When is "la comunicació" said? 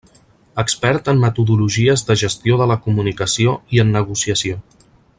2.73-3.57